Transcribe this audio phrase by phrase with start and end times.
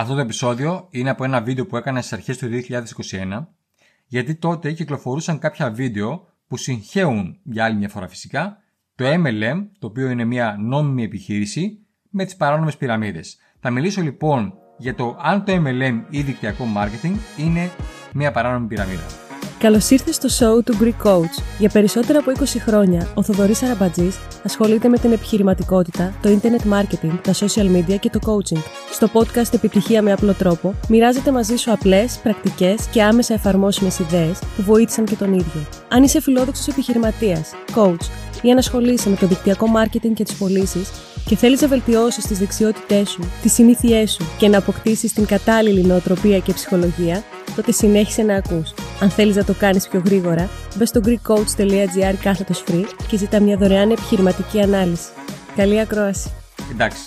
[0.00, 3.46] Αυτό το επεισόδιο είναι από ένα βίντεο που έκανα στις αρχές του 2021
[4.06, 8.58] γιατί τότε κυκλοφορούσαν κάποια βίντεο που συγχέουν για άλλη μια φορά φυσικά
[8.94, 13.38] το MLM, το οποίο είναι μια νόμιμη επιχείρηση, με τις παράνομες πυραμίδες.
[13.60, 17.70] Θα μιλήσω λοιπόν για το αν το MLM ή δικτυακό marketing είναι
[18.12, 19.19] μια παράνομη πυραμίδα.
[19.60, 21.42] Καλώς ήρθες στο show του Greek Coach.
[21.58, 27.18] Για περισσότερα από 20 χρόνια, ο Θοδωρής Αραμπατζής ασχολείται με την επιχειρηματικότητα, το internet marketing,
[27.22, 28.62] τα social media και το coaching.
[28.92, 34.38] Στο podcast Επιτυχία με απλό τρόπο, μοιράζεται μαζί σου απλές, πρακτικές και άμεσα εφαρμόσιμες ιδέες
[34.56, 35.66] που βοήθησαν και τον ίδιο.
[35.88, 38.04] Αν είσαι φιλόδοξος επιχειρηματίας, coach
[38.42, 40.90] ή ανασχολείσαι με το δικτυακό marketing και τις πωλήσεις
[41.24, 45.82] και θέλεις να βελτιώσεις τις δεξιότητές σου, τις συνήθειές σου και να αποκτήσεις την κατάλληλη
[45.82, 47.24] νοοτροπία και ψυχολογία,
[47.56, 48.74] τότε συνέχισε να ακούς.
[49.00, 53.56] Αν θέλεις να το κάνεις πιο γρήγορα, μπες στο greekcoach.gr κάθετος free και ζητά μια
[53.56, 55.10] δωρεάν επιχειρηματική ανάλυση.
[55.56, 56.32] Καλή ακρόαση.
[56.70, 57.00] Εντάξει,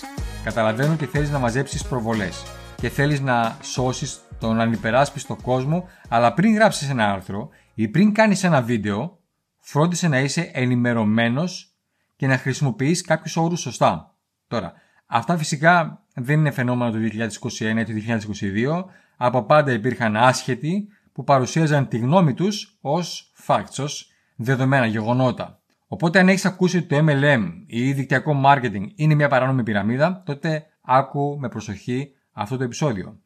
[0.44, 2.42] καταλαβαίνω ότι θέλεις να μαζέψεις προβολές
[2.76, 8.44] και θέλεις να σώσεις τον ανυπεράσπιστο κόσμο, αλλά πριν γράψεις ένα άρθρο ή πριν κάνεις
[8.44, 9.18] ένα βίντεο,
[9.60, 11.74] φρόντισε να είσαι ενημερωμένος
[12.16, 14.14] και να χρησιμοποιείς κάποιους όρους σωστά.
[14.46, 14.72] Τώρα,
[15.06, 18.84] αυτά φυσικά δεν είναι φαινόμενο του 2021 ή του 2022,
[19.16, 25.60] από πάντα υπήρχαν άσχετοι που παρουσίαζαν τη γνώμη τους ως facts, ως δεδομένα, γεγονότα.
[25.86, 30.66] Οπότε αν έχεις ακούσει ότι το MLM ή δικτυακό marketing είναι μια παράνομη πυραμίδα, τότε
[30.80, 33.18] άκου με προσοχή αυτό το επεισόδιο.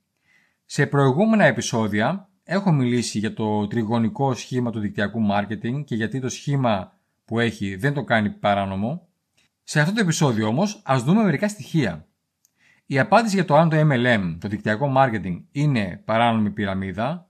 [0.64, 6.28] Σε προηγούμενα επεισόδια έχω μιλήσει για το τριγωνικό σχήμα του δικτυακού marketing και γιατί το
[6.28, 6.92] σχήμα
[7.24, 9.08] που έχει δεν το κάνει παράνομο.
[9.62, 12.06] Σε αυτό το επεισόδιο όμως ας δούμε μερικά στοιχεία.
[12.86, 17.27] Η απάντηση για το αν το MLM, το δικτυακό marketing, είναι παράνομη πυραμίδα,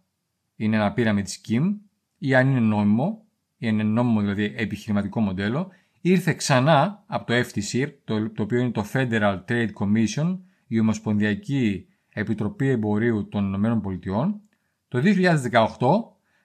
[0.58, 1.74] είναι ένα pyramid scheme,
[2.18, 3.24] ή αν είναι νόμιμο,
[3.56, 5.68] ή είναι νόμιμο δηλαδή επιχειρηματικό μοντέλο,
[6.00, 11.86] ήρθε ξανά από το FTC, το, το οποίο είναι το Federal Trade Commission, η Ομοσπονδιακή
[12.08, 14.40] Επιτροπή Εμπορίου των Ηνωμένων Πολιτειών,
[14.88, 15.76] το 2018,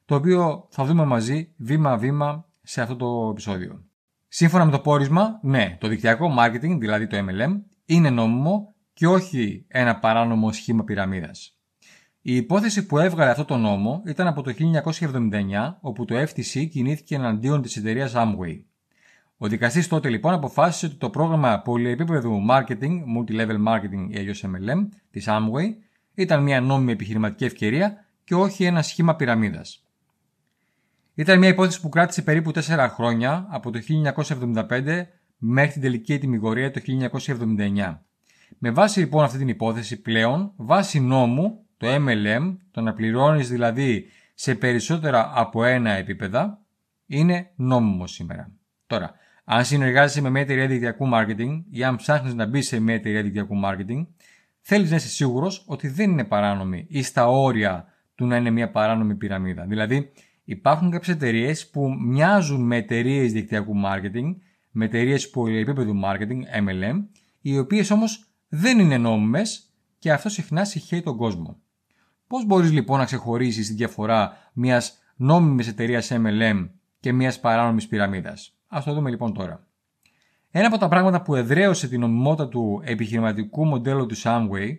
[0.05, 3.83] το οποίο θα δούμε μαζί βήμα-βήμα σε αυτό το επεισόδιο.
[4.27, 9.65] Σύμφωνα με το πόρισμα, ναι, το δικτυακό marketing, δηλαδή το MLM, είναι νόμιμο και όχι
[9.67, 11.57] ένα παράνομο σχήμα πυραμίδας.
[12.25, 14.53] Η υπόθεση που έβγαλε αυτό το νόμο ήταν από το
[14.83, 18.61] 1979, όπου το FTC κινήθηκε εναντίον της εταιρείας Amway.
[19.37, 24.87] Ο δικαστής τότε λοιπόν αποφάσισε ότι το πρόγραμμα πολυεπίπεδου marketing, multi-level marketing ή αλλιώς MLM,
[25.11, 25.75] της Amway,
[26.13, 29.87] ήταν μια νόμιμη επιχειρηματική ευκαιρία και όχι ένα σχήμα πυραμίδας.
[31.13, 35.07] Ήταν μια υπόθεση που κράτησε περίπου 4 χρόνια, από το 1975
[35.37, 37.99] μέχρι την τελική ετοιμιγορία το 1979.
[38.57, 44.05] Με βάση λοιπόν αυτή την υπόθεση πλέον, βάση νόμου, το MLM, το να πληρώνεις δηλαδή
[44.33, 46.59] σε περισσότερα από ένα επίπεδα,
[47.05, 48.51] είναι νόμιμο σήμερα.
[48.87, 49.13] Τώρα,
[49.43, 53.23] αν συνεργάζεσαι με μια εταιρεία δικτυακού marketing ή αν ψάχνεις να μπεις σε μια εταιρεία
[53.23, 54.05] δικτυακού marketing,
[54.61, 58.71] θέλεις να είσαι σίγουρος ότι δεν είναι παράνομη ή στα όρια του να είναι μια
[58.71, 59.65] παράνομη πυραμίδα.
[59.65, 60.11] Δηλαδή,
[60.43, 64.35] υπάρχουν κάποιες εταιρείες που μοιάζουν με εταιρείες δικτυακού marketing,
[64.71, 67.03] με εταιρείες πολυεπίπεδου marketing, MLM,
[67.41, 69.67] οι οποίες όμως δεν είναι νόμιμες
[69.99, 71.57] και αυτό συχνά συγχαίει τον κόσμο.
[72.33, 78.57] Πώς μπορείς λοιπόν να ξεχωρίσεις τη διαφορά μιας νόμιμης εταιρείας MLM και μιας παράνομης πυραμίδας;
[78.67, 79.67] Ας το δούμε λοιπόν τώρα.
[80.51, 84.77] Ένα από τα πράγματα που εδραίωσε την νομιμότητα του επιχειρηματικού μοντέλου του Samway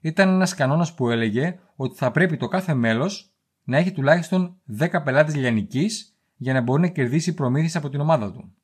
[0.00, 3.32] ήταν ένας κανόνας που έλεγε ότι θα πρέπει το κάθε μέλος
[3.64, 8.32] να έχει τουλάχιστον 10 πελάτες λιανικής για να μπορεί να κερδίσει προμήθειες από την ομάδα
[8.32, 8.54] του.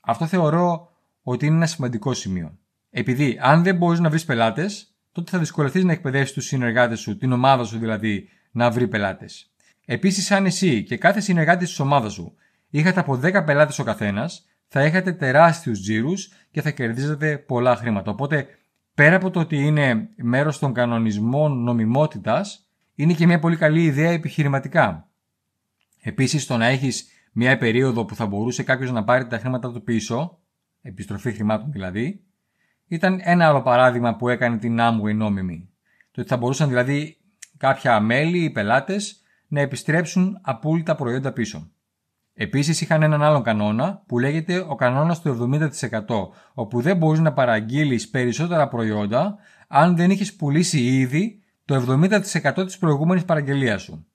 [0.00, 0.88] Αυτό θεωρώ
[1.22, 2.58] ότι είναι ένα σημαντικό σημείο.
[2.90, 7.16] Επειδή αν δεν μπορείς να βρεις πελάτες, τότε θα δυσκολευτείς να εκπαιδεύσεις τους συνεργάτες σου,
[7.16, 9.52] την ομάδα σου δηλαδή, να βρει πελάτες.
[9.84, 12.34] Επίσης, αν εσύ και κάθε συνεργάτη της ομάδας σου
[12.70, 18.10] είχατε από 10 πελάτες ο καθένας, θα είχατε τεράστιους τζίρους και θα κερδίζετε πολλά χρήματα.
[18.10, 18.46] Οπότε,
[18.94, 24.10] πέρα από το ότι είναι μέρος των κανονισμών νομιμότητας, είναι και μια πολύ καλή ιδέα
[24.10, 25.08] επιχειρηματικά.
[26.00, 29.82] Επίσης, το να έχεις μια περίοδο που θα μπορούσε κάποιος να πάρει τα χρήματα του
[29.82, 30.38] πίσω,
[30.82, 32.24] επιστροφή χρημάτων δηλαδή,
[32.92, 35.68] ήταν ένα άλλο παράδειγμα που έκανε την Amway νόμιμη.
[36.10, 37.16] Το ότι θα μπορούσαν δηλαδή
[37.56, 41.70] κάποια μέλη ή πελάτες να επιστρέψουν απόλυτα προϊόντα πίσω.
[42.34, 45.68] Επίσης είχαν έναν άλλο κανόνα που λέγεται ο κανόνας του 70%
[46.54, 49.36] όπου δεν μπορείς να παραγγείλεις περισσότερα προϊόντα
[49.68, 51.98] αν δεν είχες πουλήσει ήδη το
[52.44, 54.06] 70% της προηγούμενης παραγγελίας σου.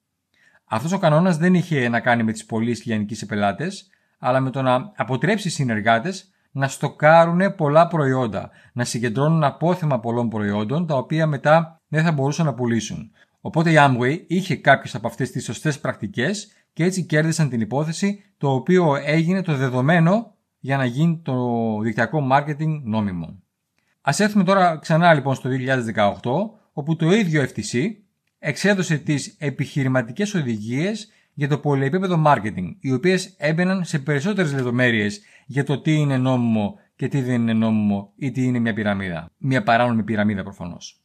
[0.66, 3.90] Αυτός ο κανόνας δεν είχε να κάνει με τις πωλήσεις λιανικής σε πελάτες,
[4.20, 10.88] αλλά με το να αποτρέψεις συνεργάτες να στοκάρουν πολλά προϊόντα, να συγκεντρώνουν απόθεμα πολλών προϊόντων
[10.88, 13.12] τα οποία μετά δεν θα μπορούσαν να πουλήσουν.
[13.42, 18.24] Οπότε η Amway είχε κάποιες από αυτές τις σωστές πρακτικές και έτσι κέρδισαν την υπόθεση
[18.38, 21.36] το οποίο έγινε το δεδομένο για να γίνει το
[21.82, 23.40] δικτυακό marketing νόμιμο.
[24.02, 25.50] Ας έρθουμε τώρα ξανά λοιπόν στο
[25.94, 26.12] 2018
[26.74, 27.90] όπου το ίδιο FTC
[28.40, 35.64] εξέδωσε τις επιχειρηματικές οδηγίες για το πολυεπίπεδο marketing, οι οποίες έμπαιναν σε περισσότερες λεπτομέρειες για
[35.64, 39.32] το τι είναι νόμιμο και τι δεν είναι νόμιμο ή τι είναι μια πυραμίδα.
[39.38, 41.02] Μια παράνομη πυραμίδα προφανώς.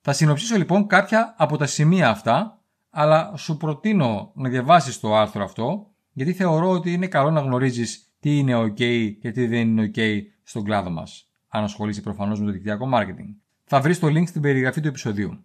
[0.00, 2.60] Θα συνοψίσω λοιπόν κάποια από τα σημεία αυτά,
[2.90, 8.12] αλλά σου προτείνω να διαβάσεις το άρθρο αυτό, γιατί θεωρώ ότι είναι καλό να γνωρίζεις
[8.20, 12.46] τι είναι ok και τι δεν είναι ok στον κλάδο μας, αν ασχολείσαι προφανώς με
[12.46, 13.34] το δικτυακό marketing.
[13.64, 15.44] Θα βρεις το link στην περιγραφή του επεισοδίου.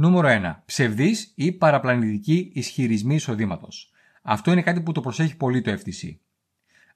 [0.00, 0.62] Νούμερο 1.
[0.64, 3.90] Ψευδής ή παραπλανητική ισχυρισμοί εισοδήματος.
[4.22, 6.16] Αυτό είναι κάτι που το προσέχει πολύ το FTC.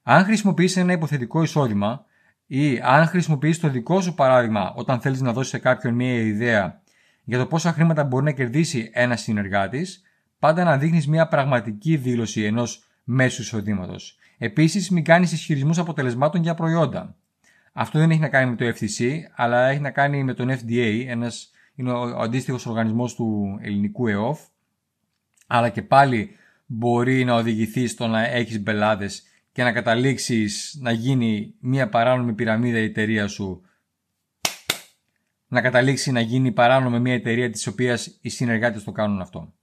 [0.03, 2.05] Αν χρησιμοποιήσει ένα υποθετικό εισόδημα
[2.47, 6.81] ή αν χρησιμοποιήσει το δικό σου παράδειγμα όταν θέλεις να δώσεις σε κάποιον μια ιδέα
[7.23, 10.01] για το πόσα χρήματα μπορεί να κερδίσει ένας συνεργάτης,
[10.39, 14.17] πάντα να δείχνεις μια πραγματική δήλωση ενός μέσου εισοδήματος.
[14.37, 17.15] Επίσης, μην κάνεις ισχυρισμούς αποτελεσμάτων για προϊόντα.
[17.73, 21.05] Αυτό δεν έχει να κάνει με το FTC, αλλά έχει να κάνει με τον FDA,
[21.07, 24.39] ένας είναι ο αντίστοιχος οργανισμός του ελληνικού ΕΟΦ,
[25.47, 26.29] αλλά και πάλι
[26.65, 32.77] μπορεί να οδηγηθείς στο να έχεις μπελάδες και να καταλήξεις να γίνει μια παράνομη πυραμίδα
[32.79, 33.61] η εταιρεία σου,
[35.47, 39.53] να καταλήξει να γίνει παράνομη μια εταιρεία της οποίας οι συνεργάτες το κάνουν αυτό.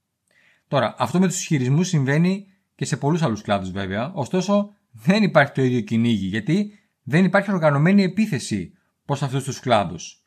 [0.68, 5.52] Τώρα, αυτό με τους ισχυρισμούς συμβαίνει και σε πολλούς άλλους κλάδους βέβαια, ωστόσο δεν υπάρχει
[5.52, 8.72] το ίδιο κυνήγι, γιατί δεν υπάρχει οργανωμένη επίθεση
[9.04, 10.19] προς αυτούς τους κλάδους.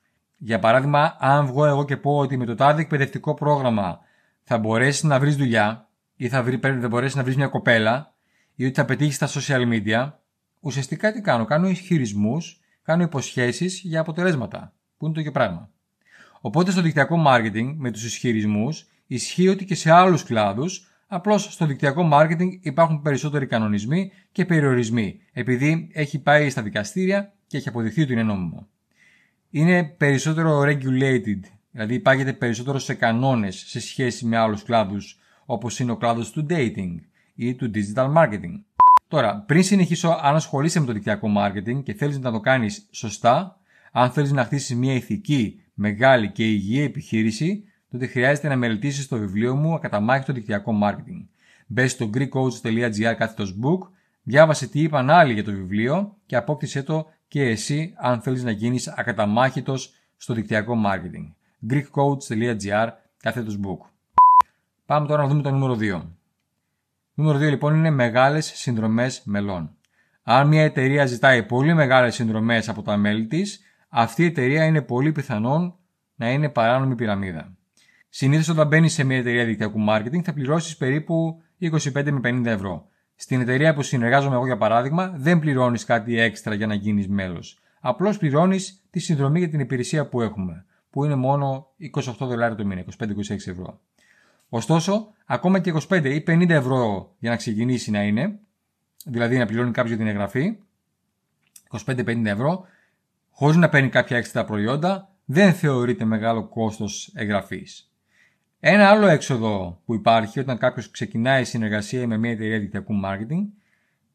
[0.45, 4.00] Για παράδειγμα, αν βγω εγώ και πω ότι με το τάδε εκπαιδευτικό πρόγραμμα
[4.44, 8.13] θα μπορέσει να βρεις δουλειά ή θα, βρει, θα μπορέσει να βρεις μια κοπέλα
[8.56, 10.12] ή ότι θα πετύχεις στα social media,
[10.60, 15.69] ουσιαστικά τι κάνω; Κάνω ισχυρισμούς, κάνω υποσχέσεις για αποτελέσματα, που είναι το ίδιο πράγμα.
[16.42, 21.66] Οπότε στο δικτυακό marketing με τους ισχυρισμούς ισχύει ότι και σε άλλους κλάδους, απλώς στο
[21.66, 28.01] δικτυακό marketing υπάρχουν περισσότεροι κανονισμοί και περιορισμοί, επειδή έχει πάει στα δικαστήρια και έχει αποδειχθεί
[28.01, 28.68] ότι είναι νόμιμο
[29.55, 31.39] είναι περισσότερο regulated,
[31.71, 36.45] δηλαδή υπάγεται περισσότερο σε κανόνες σε σχέση με άλλους κλάδους όπως είναι ο κλάδος του
[36.50, 36.95] dating
[37.35, 38.61] ή του digital marketing.
[39.07, 43.59] Τώρα, πριν συνεχίσω, αν ασχολείσαι με το δικτυακό marketing και θέλεις να το κάνεις σωστά,
[43.91, 49.17] αν θέλεις να χτίσεις μια ηθική, μεγάλη και υγιή επιχείρηση, τότε χρειάζεται να μελετήσεις το
[49.17, 51.25] βιβλίο μου «Ακαταμάχητο δικτυακό marketing».
[51.67, 53.89] Μπες στο greekcoach.gr κάθετος book,
[54.23, 58.51] διάβασε τι είπαν άλλοι για το βιβλίο και απόκτησέ το και εσύ αν θέλεις να
[58.51, 61.31] γίνεις ακαταμάχητος στο δικτυακό marketing.
[61.71, 62.88] greekcoach.gr
[63.18, 63.89] κάθετος book.
[64.85, 66.01] Πάμε τώρα να δούμε το νούμερο 2.
[67.13, 69.77] Νούμερο 2 λοιπόν είναι μεγάλες συνδρομές μελών.
[70.24, 74.81] Αν μια εταιρεία ζητάει πολύ μεγάλες συνδρομές από τα μέλη της, αυτή η εταιρεία είναι
[74.81, 75.75] πολύ πιθανόν
[76.15, 77.57] να είναι παράνομη πυραμίδα.
[78.09, 82.88] Συνήθως όταν μπαίνεις σε μια εταιρεία δικτυακού marketing θα πληρώσεις περίπου 25 με 50 ευρώ.
[83.15, 87.60] Στην εταιρεία που συνεργάζομαι εγώ για παράδειγμα, δεν πληρώνεις κάτι έξτρα για να γίνεις μέλος.
[87.80, 92.65] Απλώς πληρώνεις τη συνδρομή για την υπηρεσία που έχουμε, που είναι μόνο 28 δολάρια το
[92.65, 93.80] μήνα, 25-26 ευρώ.
[94.50, 98.39] Ωστόσο, ακόμα και 25 ή 50 ευρώ για να ξεκινήσει να είναι,
[99.06, 100.57] δηλαδή να πληρώνει κάποιος την εγγραφή,
[101.86, 102.65] 25-50 ευρώ,
[103.31, 107.93] χωρίς να παίρνει κάποια έξτρα προϊόντα, δεν θεωρείται μεγάλο κόστος εγγραφής.
[108.65, 113.48] Ένα άλλο έξοδο που υπάρχει όταν κάποιος ξεκινάει συνεργασία με μια εταιρεία δικτυακού marketing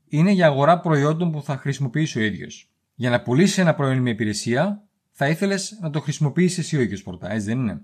[0.09, 2.71] είναι για αγορά προϊόντων που θα χρησιμοποιήσει ο ίδιος.
[2.95, 7.03] Για να πουλήσεις ένα προϊόν με υπηρεσία, θα ήθελες να το χρησιμοποιήσεις εσύ ο ίδιος
[7.03, 7.81] πρώτα, έτσι δεν είναι;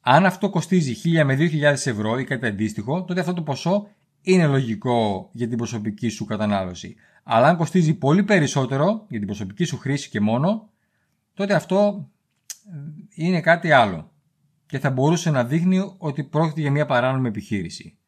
[0.00, 3.88] Αν αυτό κοστίζει 1000 με 2000 ευρώ ή κάτι αντίστοιχο, τότε αυτό το ποσό
[4.22, 6.96] είναι λογικό για την προσωπική σου κατανάλωση.
[7.22, 10.70] Αλλά αν κοστίζει πολύ περισσότερο για την προσωπική σου χρήση και μόνο,
[11.34, 12.08] τότε αυτό
[13.14, 14.10] είναι κάτι άλλο
[14.66, 17.98] και θα μπορούσε να δείχνει ότι πρόκειται για μια παράνομη επιχείρηση.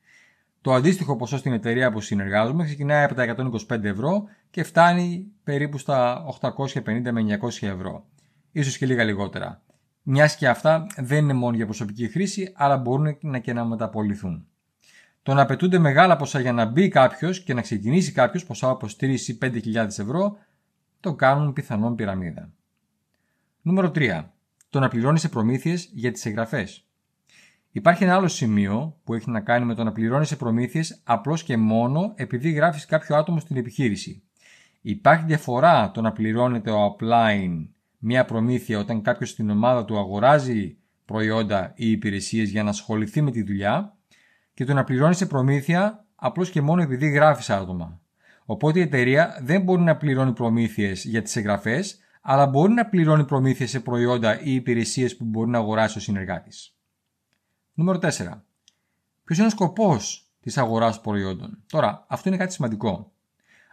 [0.60, 3.34] Το αντίστοιχο ποσό στην εταιρεία που συνεργάζομαι ξεκινάει από τα
[3.68, 8.06] 125 ευρώ και φτάνει περίπου στα 850 με 900 ευρώ.
[8.52, 9.62] Ίσως και λίγα λιγότερα.
[10.02, 14.46] Μιας και αυτά δεν είναι μόνο για προσωπική χρήση, αλλά μπορούν να και να μεταπολυθούν.
[15.22, 18.96] Το να απαιτούνται μεγάλα ποσά για να μπει κάποιος και να ξεκινήσει κάποιος, ποσά όπως
[19.00, 20.36] 3 ή 5.000 ευρώ,
[21.00, 22.50] το κάνουν πιθανόν πυραμίδα.
[23.62, 24.22] Νούμερο 3
[24.70, 26.82] το να πληρώνεις σε προμήθειες για τις εγγραφές.
[27.70, 31.42] Υπάρχει ένα άλλο σημείο που έχει να κάνει με το να πληρώνεις σε προμήθειες απλώς
[31.42, 34.22] και μόνο επειδή γράφεις κάποιο άτομο στην επιχείρηση.
[34.80, 37.66] Υπάρχει διαφορά το να πληρώνεται ο upline
[37.98, 43.30] μια προμήθεια όταν κάποιος στην ομάδα του αγοράζει προϊόντα ή υπηρεσίες για να ασχοληθεί με
[43.30, 43.96] τη δουλειά
[44.54, 48.00] και το να πληρώνεις σε προμήθεια απλώς και μόνο επειδή γράφεις άτομα.
[48.44, 51.98] Οπότε η εταιρεία δεν μπορεί να πληρώνει προμήθειες για τις εγγραφές,
[52.30, 56.75] αλλά μπορεί να πληρώνει προμήθεια σε προϊόντα ή υπηρεσίες που μπορεί να αγοράσει ο συνεργάτης.
[57.75, 58.08] Νούμερο 4.
[59.25, 63.12] Ποιος είναι ο σκοπός της αγοράς προϊόντων; Τώρα, αυτό είναι κάτι σημαντικό.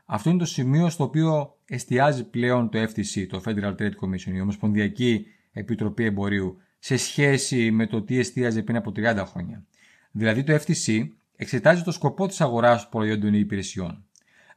[0.06, 4.42] Αυτό είναι το σημείο στο οποίο εστιάζει πλέον το FTC, το Federal Trade Commission, η
[4.42, 9.64] Ομοσπονδιακή Επιτροπή Εμπορίου, σε σχέση με το τι εστίαζε πριν από 30 χρόνια.
[10.12, 14.06] Δηλαδή το FTC εξετάζει το σκοπό της αγοράς προϊόντων ή υπηρεσιών.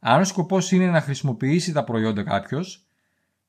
[0.01, 2.88] Αν ο σκοπός είναι να χρησιμοποιήσει τα προϊόντα κάποιος,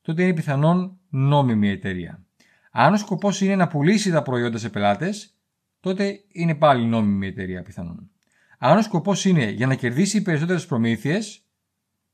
[0.09, 2.23] τότε είναι πιθανόν νόμιμη η εταιρεία.
[2.71, 5.35] Αν ο σκοπός είναι να πουλήσει τα προϊόντα σε πελάτες,
[5.79, 8.09] τότε είναι πάλι νόμιμη η εταιρεία πιθανόν.
[8.57, 11.45] Αν ο σκοπός είναι για να κερδίσει περισσότερες προμήθειες,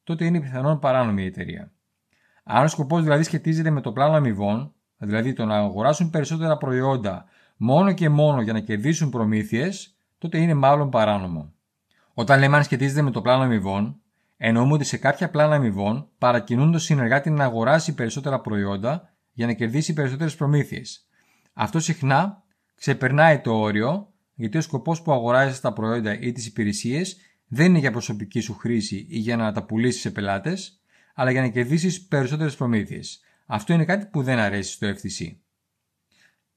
[0.04, 1.72] τότε είναι πιθανόν παράνομη η εταιρεία.
[2.44, 7.26] Αν ο σκοπός δηλαδή σχετίζεται με το πλάνο αμοιβών, δηλαδή το να αγοράσουν περισσότερα προϊόντα
[7.58, 11.54] μόνο και μόνο για να κερδίσουν προμήθειες, τότε είναι μάλλον παράνομο.
[12.14, 14.00] Όταν λέμε αν σχετίζεται με το πλάνο αμοιβών,
[14.38, 19.54] εννοούμε ότι σε κάποια πλάνα αμοιβών παρακινούν το συνεργάτη να αγοράσει περισσότερα προϊόντα για να
[19.54, 21.08] κερδίσει περισσότερες προμήθειες.
[21.54, 22.44] Αυτό συχνά
[22.76, 27.80] ξεπερνάει το όριο, γιατί ο σκοπός που αγοράζεις τα προϊόντα ή τις υπηρεσίες δεν είναι
[27.80, 30.80] για προσωπική σου χρήση ή για να τα πουλήσεις σε πελάτες,
[31.14, 33.20] αλλά για να κερδίσεις περισσότερες προμήθειες.
[33.46, 35.36] Αυτό είναι κάτι που δεν αρέσει στο FTC.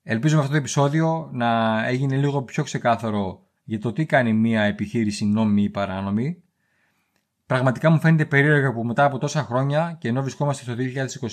[0.03, 4.63] Ελπίζω με αυτό το επεισόδιο να έγινε λίγο πιο ξεκάθαρο για το τι κάνει μια
[4.63, 6.43] επιχείρηση νόμιμη ή παράνομη.
[7.49, 10.75] Πραγματικά μου φαίνεται περίεργο που μετά από τόσα χρόνια και ενώ βρισκόμαστε στο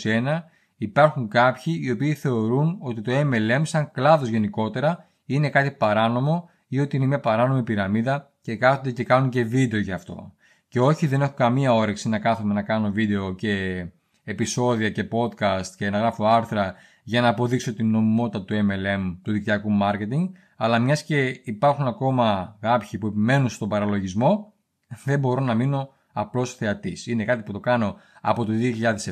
[0.04, 0.42] 2021
[0.78, 6.80] υπάρχουν κάποιοι οι οποίοι θεωρούν ότι το MLM σαν κλάδος γενικότερα είναι κάτι παράνομο ή
[6.80, 10.34] ότι είναι μια παράνομη πυραμίδα και κάθονται και κάνουν και βίντεο γι' αυτό.
[10.68, 13.86] Και όχι δεν έχω καμία όρεξη να κάθομαι να κάνω βίντεο και
[14.24, 19.32] επεισόδια και podcast και να γράφω άρθρα για να αποδείξω την νομιμότητα του MLM, του
[19.32, 24.54] δικτυακού marketing, αλλά μιας και υπάρχουν ακόμα κάποιοι που επιμένουν στον παραλογισμό,
[25.04, 27.08] δεν μπορώ να μείνω απλώς θεατής.
[27.08, 28.54] Είναι κάτι που το κάνω από το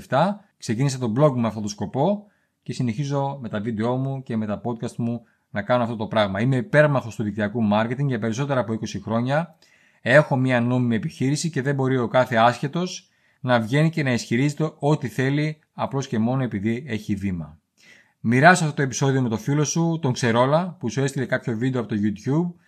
[0.10, 0.18] 2007,
[0.58, 2.26] ξεκίνησα το blog μου με αυτόν τον σκοπό
[2.64, 6.08] και συνεχίζω με τα βίντεό μου και με τα podcast μου να κάνω αυτό το
[6.08, 6.42] πράγμα.
[6.42, 9.56] Είμαι υπέρμαχος του δικτυακού marketing για περισσότερα από 20 χρόνια.
[10.02, 14.74] Έχω μια νόμιμη επιχείρηση και δεν μπορεί ο κάθε άσχετος να βγαίνει και να ισχυρίζεται
[14.80, 17.58] ό,τι θέλει απλώς και μόνο επειδή έχει βήμα.
[18.20, 21.82] Μοιράσου αυτό το επεισόδιο με το φίλο σου, τον Ξερόλα, που σου έστειλε κάποιο βίντεο
[21.82, 22.63] από το YouTube,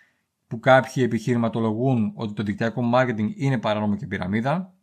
[0.56, 4.74] που κάποιοι επιχειρηματολογούν ότι το δικτυακό marketing είναι παράνομο και πυραμίδα.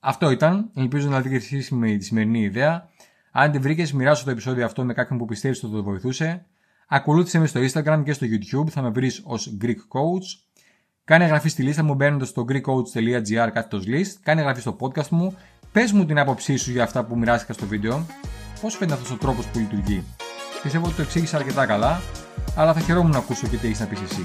[0.00, 0.70] Αυτό ήταν.
[0.74, 2.88] Ελπίζω να δείτε χρήσιμη τη σημερινή ιδέα.
[3.32, 6.46] Αν την βρήκες, μοιράσου το επεισόδιο αυτό με κάποιον που πιστεύεις ότι το βοηθούσε.
[6.88, 10.26] Ακολούθησε με στο Instagram και στο YouTube, θα με βρεις ως Greek Coach.
[11.04, 14.18] Κάνε εγγραφή στη λίστα μου μπαίνοντας στο greekcoach.gr κάθετος list.
[14.22, 15.36] Κάνε εγγραφή στο podcast μου.
[15.72, 18.06] Πες μου την άποψή σου για αυτά που μοιράστηκα στο βίντεο.
[18.60, 20.04] Πώς φαίνεται αυτός ο τρόπος που λειτουργεί.
[20.62, 22.00] Πιστεύω ότι το εξήγησα αρκετά καλά,
[22.56, 24.24] αλλά θα χαιρόμουν να ακούσω και τι έχεις να πεις εσύ.